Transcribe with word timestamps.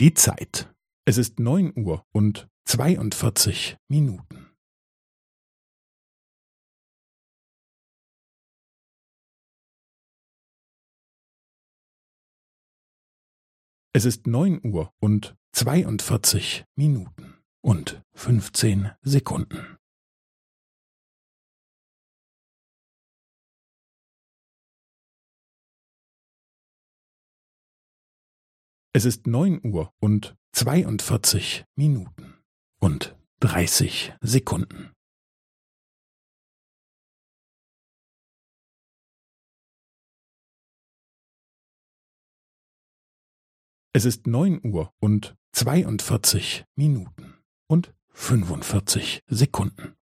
Die 0.00 0.14
Zeit. 0.14 0.72
Es 1.06 1.18
ist 1.18 1.40
neun 1.40 1.76
Uhr 1.76 2.06
und 2.12 2.48
zweiundvierzig 2.66 3.78
Minuten. 3.88 4.48
Es 13.92 14.04
ist 14.04 14.28
neun 14.28 14.64
Uhr 14.64 14.94
und 15.00 15.36
zweiundvierzig 15.50 16.64
Minuten 16.76 17.42
und 17.60 18.00
fünfzehn 18.14 18.92
Sekunden. 19.02 19.77
Es 28.98 29.04
ist 29.04 29.28
neun 29.28 29.64
Uhr 29.64 29.94
und 30.00 30.36
zweiundvierzig 30.50 31.64
Minuten 31.76 32.34
und 32.80 33.16
dreißig 33.38 34.12
Sekunden. 34.20 34.92
Es 43.92 44.04
ist 44.04 44.26
neun 44.26 44.60
Uhr 44.66 44.92
und 44.98 45.36
zweiundvierzig 45.52 46.64
Minuten 46.74 47.38
und 47.68 47.94
fünfundvierzig 48.08 49.22
Sekunden. 49.28 49.97